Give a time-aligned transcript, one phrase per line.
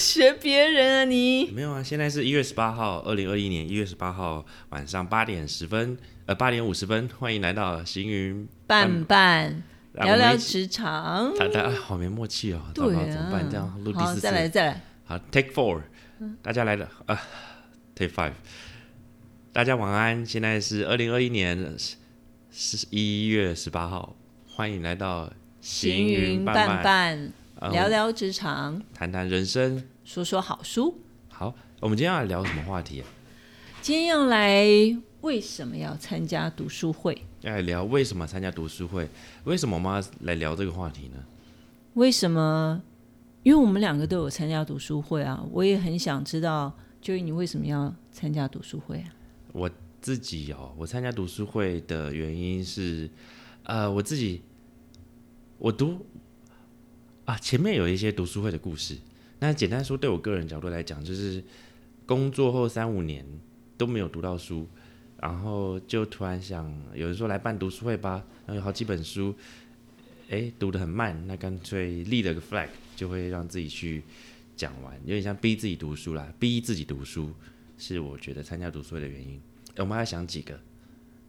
[0.00, 1.50] 学别人啊你？
[1.50, 9.62] 没有啊，现在是一月十八号，二零二一年一月十八号晚上八点十分，呃，八点五十分，欢迎来到行云伴伴
[9.92, 11.34] 让我们聊聊职场。
[11.36, 13.50] 大家好没默契哦，糟对糕，怎么办？
[13.50, 14.80] 这啊样录，第，四次，再来再来。
[15.04, 15.82] 好，Take Four，
[16.40, 17.20] 大家来了啊
[17.94, 18.32] ，Take Five，
[19.52, 20.24] 大家晚安。
[20.24, 21.76] 现在是二零二一年
[22.50, 24.16] 十一月十八号，
[24.48, 25.30] 欢迎来到
[25.60, 27.32] 行云伴伴，
[27.68, 29.84] 聊聊职场，谈谈人生。
[30.02, 30.98] 说说好书。
[31.28, 33.06] 好，我们今天要聊什么话题啊？
[33.82, 34.66] 今天要来
[35.20, 37.22] 为什么要参加读书会？
[37.42, 39.06] 要来聊为什么参加读书会？
[39.44, 41.22] 为什么我们要来聊这个话题呢？
[41.94, 42.80] 为什么？
[43.42, 49.12] 因为我们两个都有参加读书会啊，我也很想知道，就你为什么要参加读书会啊？
[49.52, 53.10] 我自己哦，我参加读书会的原因是，
[53.64, 54.42] 呃，我自己
[55.58, 56.06] 我读
[57.30, 58.98] 啊，前面有一些读书会的故事。
[59.38, 61.40] 那简单说，对我个人角度来讲，就是
[62.04, 63.24] 工作后三五年
[63.78, 64.66] 都没有读到书，
[65.16, 69.32] 然后就突然想，有人说来办读书会吧，然后有好几本书，
[70.28, 74.02] 哎，读得很慢，那干脆立了个 flag，就会让自己去
[74.56, 77.32] 讲完，有点像逼自己读书啦，逼自己读书。
[77.78, 79.40] 是我觉得参加读书会的原因。
[79.76, 80.58] 诶我们要想几个，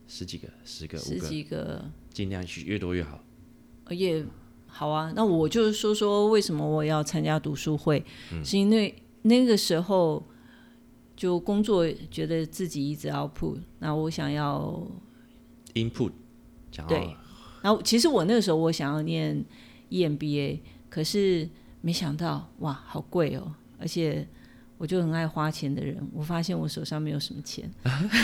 [0.08, 3.24] 十几个、十个、五十个，几个尽量去越多越好。
[4.74, 8.44] 好啊，那我就说说为什么我要参加读书会，嗯。
[8.44, 10.26] 是因为那个时候
[11.16, 14.82] 就工作觉得自己一直 output，那我想要
[15.76, 16.12] ，Input，
[16.72, 17.16] 讲对
[17.62, 19.46] 然后其实我那个时候我想要念
[19.90, 21.48] E EMBA，可是
[21.82, 24.28] 没想到哇，好贵哦，而且
[24.82, 27.70] 我就很爱花钱的人，我发现我手上没有什么钱，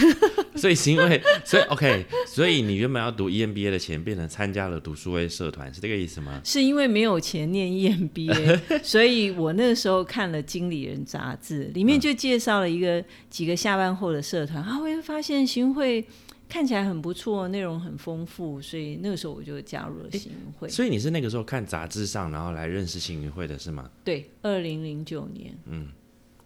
[0.58, 6.42] 所以是因为，所以 OK，所以你原本要读 E EMBA 的钱，变成参加了读书会社团，是这个意思吗？
[6.44, 16.04] 是因为没有钱念 E EMBA，所以我那个时候看了《经理人》杂志，里面就介绍了一个几个下班后的社团，啊，我会发现行会
[16.50, 20.68] 看起来很不错，内容很丰富，所以那个时候我就加入了行会。
[20.68, 23.88] 所以你是那个时候看杂志上，然后来认识行云会的是吗？
[24.04, 25.56] 对，二零零九年，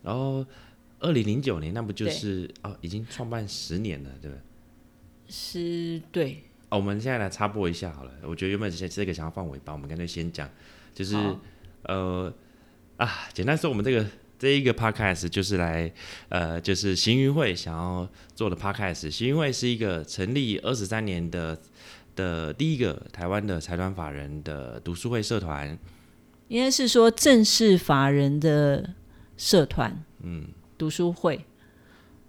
[0.03, 0.45] 然后
[1.00, 4.41] 二零零九年，那不就是哦，已经创办十年了，对不对？
[5.28, 8.12] 是对，哦，我们现在来插播一下好了。
[8.23, 10.50] 我觉得原本这这个想要放尾巴，我们干脆先讲，
[10.94, 11.16] 就是
[11.84, 12.34] 呃
[12.97, 14.06] 啊，简单说，我们这个
[14.38, 15.91] 这一个 podcast 就是来
[16.29, 19.09] 呃，就是行云会想要做的 podcast。
[19.09, 21.59] 行云会是一个成立二十三年的
[22.16, 25.78] 的第一个台湾的财团法人的读书会社团。
[26.50, 28.95] 应该是说正式法人的
[29.41, 29.91] 社团，
[30.22, 30.47] 嗯，
[30.78, 31.34] 读书会。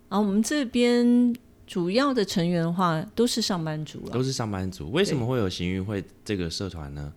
[0.08, 1.36] 然后我们这边
[1.66, 4.12] 主要的成员的话，都是上班族了。
[4.12, 7.12] 都是上班族，为什么会有行运会这个社团呢？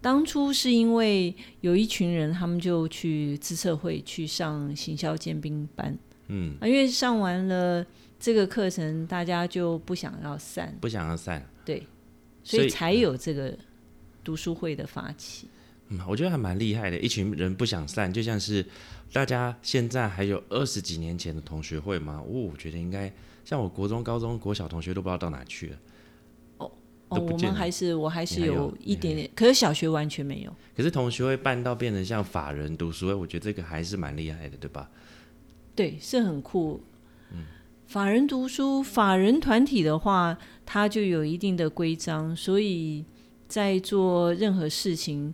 [0.00, 5.94] 当初是因为有一群人，他们就去自策会去上行销尖兵班，
[6.28, 7.84] 嗯，啊，因为上完了
[8.18, 11.86] 这个课程，大家就不想要散，不想要散，对，
[12.42, 13.54] 所以才有这个
[14.24, 15.46] 读书会的发起。
[15.88, 16.98] 嗯，我觉得还蛮厉害的。
[16.98, 18.64] 一群人不想散，就像是
[19.12, 22.22] 大家现在还有二十几年前的同学会吗？
[22.26, 23.12] 哦，我觉得应该
[23.44, 25.78] 像我国中、高中、国小同学都不知道到哪去了。
[26.58, 26.70] 哦，
[27.08, 30.52] 我们还是我还是有有一点点，可是小学完全没有。
[30.76, 34.90] 可是同学会办到变成像法人读书会，我觉得这个还是蛮厉害的，对吧？
[35.74, 36.82] 对，是很酷。
[37.32, 37.44] 嗯
[37.86, 43.04] 法人读书，法人团体的话，它就有一定的规章，所以
[43.46, 45.32] 在做任何事情，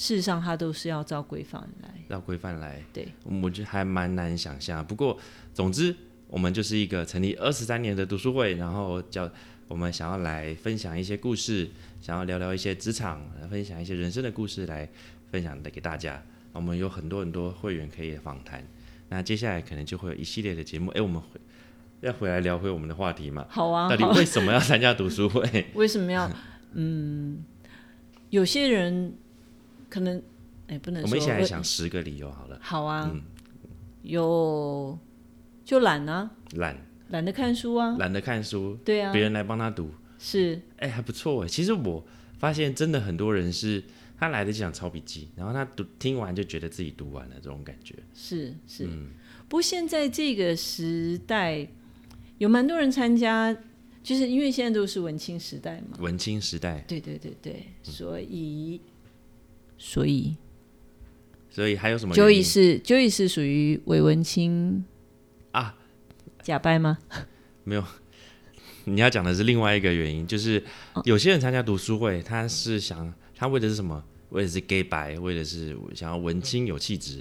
[0.00, 1.90] 事实上它都是要照规范来。
[2.08, 3.06] 照规范来，对，
[3.42, 4.82] 我觉得还蛮难想象。
[4.82, 5.18] 不过，
[5.52, 5.94] 总之，
[6.26, 9.30] 我们就是一个成立二十三年的读书会，然后叫
[9.68, 11.68] 我们想要来分享一些故事，
[12.00, 14.88] 想要聊聊一些职场，分享一些人生的故事来
[15.30, 16.22] 分享的给大家。
[16.52, 18.66] 我们有很多很多会员可以访谈。
[19.10, 20.90] 那接下来可能就会有一系列的节目。
[20.92, 21.38] 哎，我们回
[22.00, 23.44] 要回来聊回我们的话题嘛？
[23.50, 25.66] 好啊，到底为什么要参加读书会？
[25.74, 26.30] 为什么要？
[26.72, 27.44] 嗯，
[28.30, 29.14] 有些人
[29.90, 30.22] 可能，
[30.68, 31.06] 哎，不能说。
[31.06, 32.58] 我们一起来想十个理由好了。
[32.62, 33.20] 好啊，嗯
[34.02, 34.98] 有
[35.64, 36.74] 就懒啊，懒，
[37.10, 39.90] 懒得看书啊，懒得看书，对啊别，人来帮他读。
[40.18, 41.48] 是哎、还不错哎。
[41.48, 42.02] 其实我
[42.38, 43.82] 发现真的很多人是，
[44.16, 47.94] 他来的就想抄笔记，然后他读听完就觉得自己读完了这种感觉。
[48.14, 48.86] 是是。
[48.86, 49.10] 嗯
[49.48, 51.66] 不过现在这个时代，
[52.38, 53.52] 有蛮多人参加，
[54.02, 55.98] 就是因为现在都是文青时代嘛。
[55.98, 58.80] 文青时代，对对对对，所以
[59.82, 60.36] 所以
[61.48, 64.84] 所以还有什么原 Joey 是 Joey 是属于伪文青
[65.52, 65.74] 啊？
[66.42, 66.98] 假掰吗？
[67.64, 67.82] 没有
[68.84, 70.62] 你要讲的是另外一个原因，就是
[70.92, 74.04] 哦有些人参加读书会，他是想他为的是什么？
[74.28, 77.20] 为的是 gay 白，为的是想要文青有气质。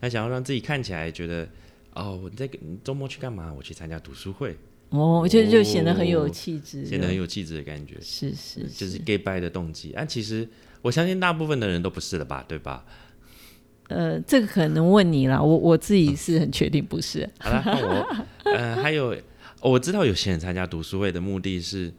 [0.00, 1.46] 他想要让自己看起来觉得，
[1.92, 3.52] 哦，我在你周末去干嘛？
[3.52, 4.56] 我去参加读书会，
[4.90, 9.92] 哦，就就显得很有气质，显得很有气质的感觉，是是，就是 gay bye 的动机。
[9.92, 10.48] 啊，其实
[10.82, 12.84] 我相信大部分的人都不是了吧，对吧？
[13.88, 17.28] 呃，这个可能问你了，我我自己是很确定不是。
[17.38, 19.16] 好了，那我呃还有
[19.62, 21.90] 我知道有些人参加读书会的目的是，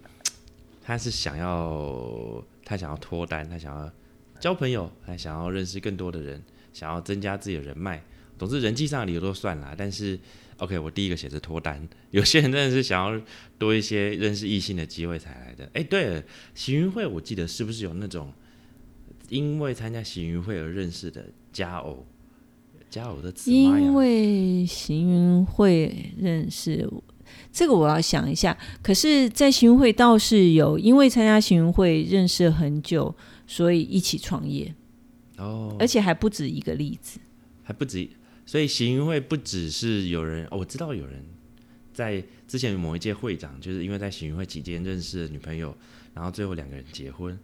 [0.83, 3.91] 他是想要他想要脱单，他想要
[4.39, 6.41] 交朋友，他想要认识更多的人，
[6.71, 8.03] 想要增加自己的人脉。
[8.37, 10.17] 总之人际上的理由都算了，但是
[10.57, 11.85] OK，我第一个写是脱单。
[12.11, 13.21] 有些人真的是想要
[13.57, 15.69] 多一些认识异性的机会才来的。
[15.73, 16.23] 哎，对了，
[16.53, 18.31] 行云会我记得是不是有那种
[19.29, 21.25] 因为参加行云会而认识的？
[21.51, 22.05] 佳偶，
[22.91, 23.51] 佳偶的词。
[23.51, 26.87] 因为行云会认识
[27.51, 28.55] 这个，我要想一下。
[28.83, 33.15] 可是，在行云会倒是有，因为参加行云会认识很久，
[33.47, 34.73] 所以一起创业。
[35.37, 37.19] 哦，而且还不止一个例子，
[37.63, 38.07] 还不止。
[38.45, 41.25] 所以行云会不只是有人，我知道有人
[41.93, 45.75] 在之前某一届会长，就是因为在行云会期间认识了女朋友，
[46.13, 47.37] 然后最后两个人结婚。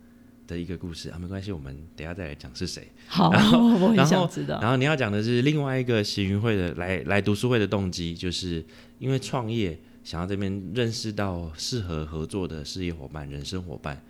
[0.48, 2.88] 的一个故事啊，没关系，我们等下再来讲是谁。
[3.08, 3.30] 好，
[3.82, 4.60] 我很想知道。
[4.62, 8.64] 然后你要讲的是另外一个行云会的来来读书会的动机，就是
[9.00, 14.02] 因为创业，想要这边认识到适合合作的事业伙伴、人生伙伴。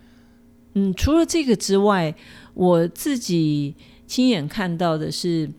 [0.74, 2.14] 嗯，除了这个之外，
[2.54, 3.74] 我自己
[4.06, 5.50] 亲眼看到的是，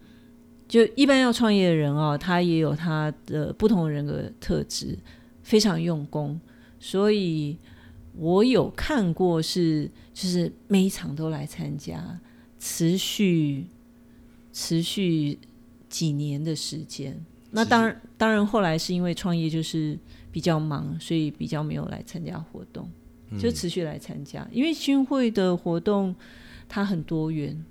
[0.68, 4.98] 就一般要创业的人啊，他也有他的不同人格特质，
[5.44, 6.40] 非常用功，
[6.80, 7.58] 所以。
[8.20, 9.88] 我有看过，是
[10.20, 12.20] 就是每一场都来参加，
[12.58, 13.68] 持续
[14.52, 15.38] 持续
[15.88, 17.24] 几年的时间。
[17.52, 19.96] 那当然，当然后来是因为创业就是
[20.32, 22.90] 比较忙，所以比较没有来参加活动，
[23.40, 24.48] 就持续来参加。
[24.52, 26.16] 因为新会的活动
[26.68, 27.64] 它很多元，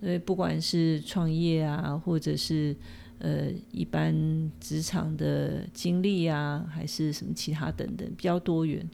[0.00, 2.74] 所以，不管是创业啊，或者是
[3.18, 8.88] 呃一般职场的经历啊，还是什么其他等等，比较多元。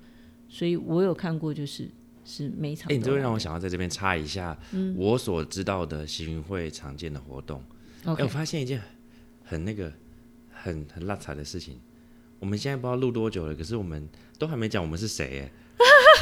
[0.49, 1.89] 所以我有看过，就是
[2.25, 2.91] 是每场。
[2.91, 4.57] 哎，你这会让我想要在这边插一下，
[4.97, 7.63] 我所知道的行云会常见的活动。
[8.05, 8.81] 哎，我发现一件
[9.45, 9.93] 很那个
[10.51, 11.81] 很很拉踩的事情。
[12.39, 15.51] 我们现在不知道录多久了，可是我们都还没讲我们是谁哎。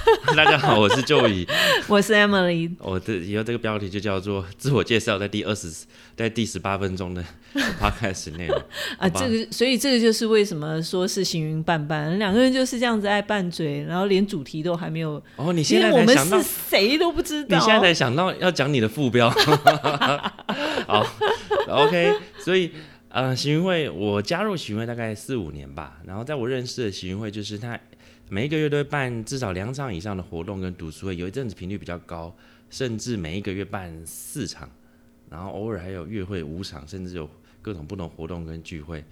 [0.37, 1.47] 大家好，我是 Joey，
[1.87, 2.71] 我是 Emily。
[2.79, 5.71] 我的以后这个标题就叫做自我介绍，在第二十，
[6.17, 7.25] 在第十八分钟的
[7.81, 8.61] podcast 内容
[8.99, 9.09] 啊。
[9.09, 15.23] 这个，所以这个就是为什么说是行云伴伴，两个人就是这样子爱拌嘴，然后连主题都还没有。
[15.37, 19.31] 哦，你现在才想到谁都不知道，你现在才想到要讲你的副标。
[20.87, 21.07] 好
[21.69, 22.73] ，OK，所以
[23.09, 27.79] 呃，行云会我加入行云会大概四五年吧，然后在我认识的行云会就是他。
[28.33, 32.35] 每一个月都会办至少两场以上的活动跟读书会，有一阵子频率比较高，
[32.71, 34.71] 甚至每一个月办四场，
[35.29, 37.29] 然后偶尔还有月会五场，甚至有
[37.61, 39.05] 各种不同活动跟聚会。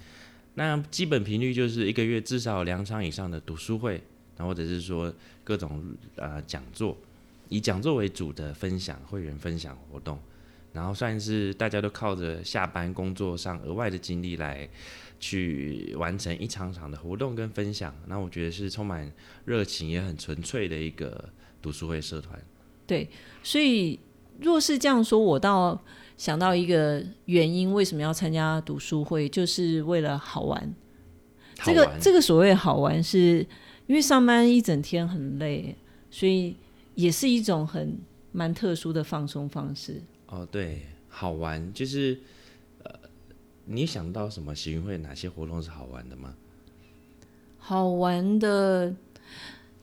[0.55, 4.03] 那基本频率就是一个月至少两场以上的读书会，
[4.39, 5.13] 然后或者是说
[5.45, 5.85] 各种
[6.17, 6.97] 呃讲座，
[7.51, 10.19] 以讲座为主的分享会员分享活动，
[10.73, 14.69] 然后算是大家都靠着下班工作上额外的精力来。
[15.23, 19.13] 去完成一场场的活动跟分享，那我觉得是充满
[19.45, 21.29] 热情也很纯粹的一个
[21.61, 22.43] 读书会社团。
[22.87, 23.07] 对，
[23.43, 24.01] 所以
[24.41, 25.79] 若是这样说，我倒
[26.17, 30.75] 想到一个原因，为什么要参加读书会，就是为了好玩。
[31.65, 33.47] 这个这个所谓好玩，是
[33.87, 35.77] 因为上班一整天很累，
[36.11, 36.57] 所以
[36.95, 38.01] 也是一种很
[38.33, 40.01] 蛮特殊的放松方式。
[40.31, 42.19] 哦，对，好玩就是
[42.83, 42.91] 呃。
[43.67, 46.35] 你想到什么行运会哪些活动是好玩的吗？
[47.59, 48.93] 好玩的，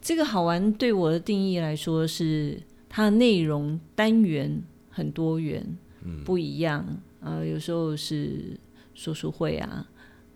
[0.02, 7.02] 这个好玩对我的定义来说是它的内容单元很多元，嗯，不一样。
[7.22, 8.60] 呃，有时候是
[8.94, 9.88] 说书会啊，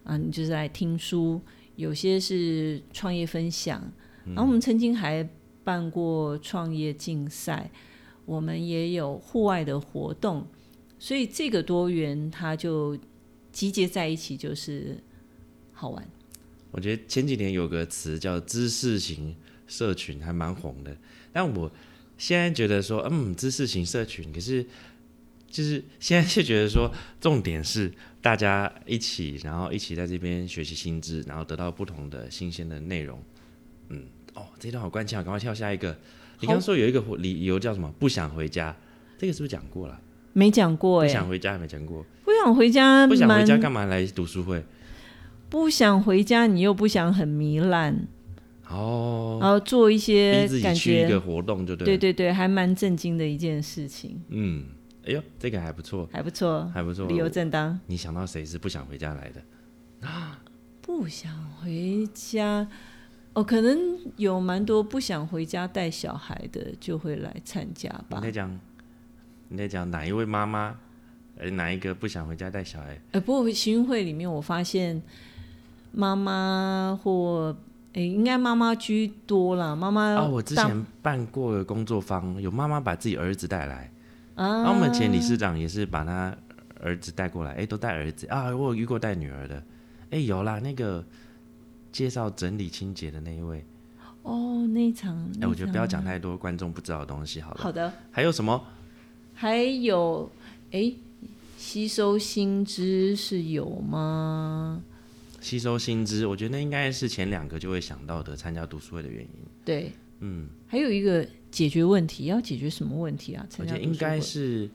[0.06, 1.41] 啊，你就是来听书；
[1.75, 3.82] 有些是创业分享。
[4.27, 5.27] 然后我们曾经还
[5.65, 7.70] 办过创业竞赛，
[8.32, 10.48] 我们也有户外的活动，
[10.98, 12.98] 所以这个多元它就。
[13.52, 14.98] 集结在一起就是
[15.74, 16.10] 好玩。
[16.72, 19.36] 我觉得前几年有个词叫知识型
[19.68, 20.98] 社群，还蛮红的。
[21.34, 21.70] 但我
[22.18, 24.66] 现在觉得说，嗯，知识型社群，可是
[25.50, 33.22] 就是现在就觉得说，重点是大家一起，然后一起在这边学习新知，然后得到不同的新鲜的内容。
[33.90, 36.00] 嗯，哦，这段好关键，赶快跳下一个。
[36.41, 37.93] 你刚刚说有一个理由叫什么？
[38.00, 38.75] 不想回家，
[39.17, 40.00] 这个是不是讲过了？
[40.33, 42.05] 没讲过哎，不想回家没讲过。
[42.25, 44.63] 不想回家，不想回家干嘛来读书会？
[45.50, 48.07] 不想回家，你又不想很糜烂
[48.69, 54.21] 哦，然后做一些感觉一个活动就对，对对对，还蛮震惊的一件事情。
[54.29, 54.63] 嗯，
[55.05, 57.05] 哎呦，这个还不错，还不错，还不错。
[57.07, 57.77] 理由正当。
[57.86, 60.39] 你想到谁是不想回家来的啊？
[60.81, 61.31] 不想
[61.62, 62.67] 回家，
[63.34, 68.18] 哦，可能有蛮多不想回家带小孩的，就会来参加吧。
[68.18, 68.60] 你在讲，
[69.48, 70.76] 你在讲哪一位妈妈？
[71.38, 73.00] 呃，哪一个不想回家带小孩？
[73.12, 75.02] 呃，不过行运会里面，我发现
[75.92, 77.56] 妈妈或
[77.94, 79.76] 哎，应该妈妈居多啦。
[79.76, 83.90] 妈妈啊，我之前办过工作坊，有妈妈把自己儿子带来。
[84.36, 86.36] 啊，我们前理事长也是把他
[86.82, 87.54] 儿子带过来。
[87.54, 89.64] 哎，都带儿子啊，我有遇过带女儿的。
[90.12, 91.04] 哎，有啦，那个
[91.91, 93.63] 介绍整理清洁的那一位。
[94.24, 95.17] 哦，那一场。
[95.41, 97.57] 哎，我觉得不要讲太多观众不知道的东西，好了。
[97.60, 97.91] 好的。
[98.12, 98.63] 还有什么？
[99.33, 100.31] 还有，
[100.71, 100.93] 哎。
[101.57, 104.81] 吸收新知是有吗？
[105.41, 109.29] 吸收新知，我觉得那应该是前两个就会想到的参加读书会的原因。
[109.63, 113.45] 对，嗯，还有一个解决问题，要解决什么问题啊？
[113.60, 114.67] 我觉得应该是，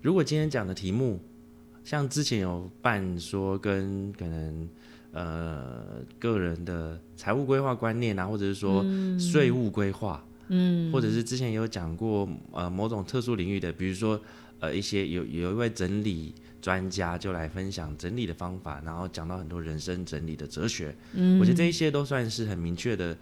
[0.00, 1.18] 如果今天讲的题目，
[1.82, 4.68] 像之前有办说跟可能
[5.18, 8.84] 呃个人的财务规划观念啊，或者是说
[9.18, 14.20] 税务规划，嗯，或者是之前有讲过呃某种特殊领域的，比如说。
[14.60, 20.92] 呃，一些有有一位整理专家就来分享整理的方法，然后讲到很多人生整理的哲学。
[21.12, 23.16] 嗯，我觉得这一些都算是很明确的。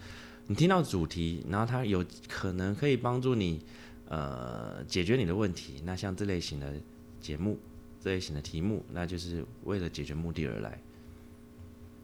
[0.46, 3.60] 你听到主题，然后它有可能可以帮助你
[4.08, 5.82] 呃解决你的问题。
[5.84, 6.72] 那像这类型的
[7.20, 7.58] 节目，
[8.00, 10.80] 这类型的题目，那就是为了解决目的而来。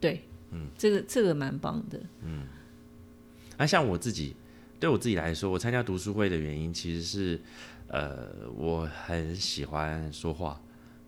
[0.02, 1.98] 对，嗯，这个这个蛮棒的。
[2.22, 2.44] 嗯，
[3.56, 4.36] 那像我自己，
[4.78, 7.40] 对我自己来说，我参加读书会的原因其实是。
[7.88, 10.58] 呃，我很喜欢说话，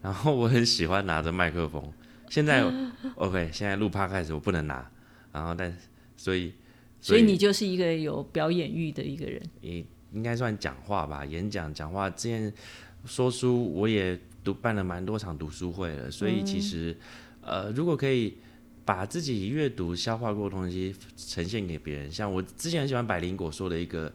[0.02, 1.82] 然后我很喜欢拿着麦克风。
[2.28, 2.62] 现在
[3.16, 4.86] OK，现在录趴开始我不能拿，
[5.32, 5.74] 然后但
[6.14, 6.52] 所以
[7.00, 12.10] 所以你就是一个有表演欲的一个人，你应该算讲话吧，演讲讲话。
[12.10, 12.52] 之前
[13.06, 16.94] 说书我也读办了蛮多场读书会了，所以其实
[17.40, 18.36] 呃，如果可以
[18.84, 24.12] 把自己阅读消化过的东西呈现给别人，像我之前很喜欢百灵果说的一个。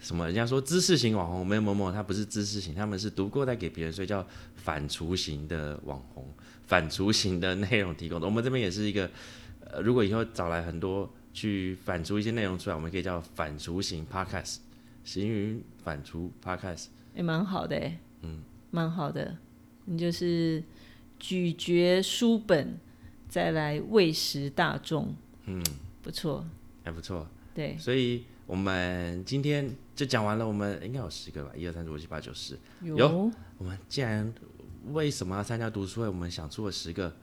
[0.00, 0.24] 什么？
[0.26, 4.24] 人家说知识型网红没有某某，他不是知识型，他们是读过再给别人，所以叫
[4.54, 6.24] 反刍型的网红，
[6.68, 8.24] 反刍型的内容提供的。
[8.24, 9.10] 我们这边也是一个，
[9.58, 14.58] 呃，如果以后找来很多去反刍一些内容出来，我们可以叫反刍型 podcast，
[15.02, 16.84] 行云反刍 podcast，
[17.16, 17.90] 也蛮好的，
[18.22, 19.36] 嗯，蛮好的。
[19.86, 20.62] 你就是
[21.18, 22.78] 咀嚼书本，
[23.28, 25.62] 再来喂食大众，嗯，
[26.02, 26.44] 不错，
[26.84, 28.24] 还不错，对，所以。
[28.48, 32.58] 我们今天就讲完了，我们应该有十个吧，一二三四五六七八九十。
[32.80, 33.30] 有。
[33.58, 34.32] 我们既然
[34.86, 36.08] 为什么要参加读书会？
[36.08, 37.14] 我们想出了十个，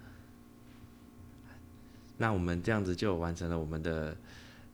[2.17, 4.15] 那我们这样子就完成了我们的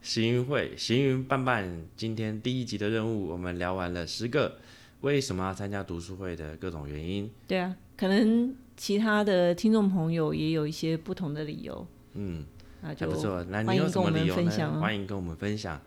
[0.01, 3.29] 行云会行云伴伴今天第一集的任务。
[3.29, 4.57] 我们聊完了十个
[5.00, 7.31] 为什么要参加读书会的各种原因。
[7.47, 11.85] 对啊，可能其他的听众朋友也有一些不同的理由。
[12.13, 12.43] 嗯，
[12.81, 13.45] 还不错。
[13.47, 14.79] 那你有什么理由呢？
[14.81, 15.79] 欢迎跟我们分享。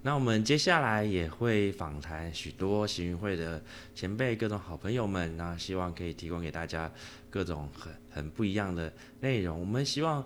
[0.00, 3.62] 那我们接下来也会访谈许多行运会的
[3.94, 6.90] 前辈、各种好朋友们，那希望可以提供给大家
[7.28, 8.90] 各种很很不一样的
[9.20, 9.60] 内容。
[9.60, 10.24] 我们希望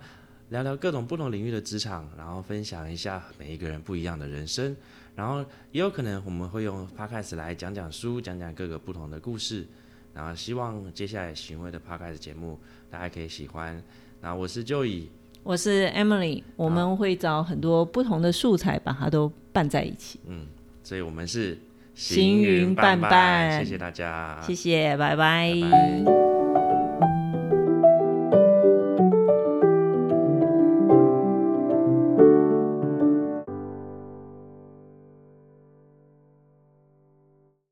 [0.50, 4.76] 聊聊各种不同领域的职场，然后分享一下每一个人不一样的人生，
[5.17, 9.67] 然后也有可能我们会用 podcast 来讲讲书，讲讲各个不同的故事。
[10.14, 12.59] 然后希望接下来行为的 podcast 节目
[12.90, 13.83] 大家可以喜欢。
[14.21, 15.07] 那我是 Joey。
[15.42, 20.21] 我是 Emily，我们会找很多不同的素材，把它都拌在一起。
[20.26, 20.47] 嗯，
[20.85, 21.59] 所以我们是
[21.95, 26.32] 行云伴伴，谢谢大家，谢谢，拜拜。